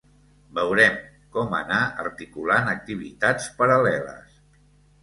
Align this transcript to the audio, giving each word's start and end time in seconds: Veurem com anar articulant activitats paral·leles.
Veurem 0.59 0.95
com 1.35 1.53
anar 1.59 1.83
articulant 2.07 2.73
activitats 2.73 3.53
paral·leles. 3.63 4.43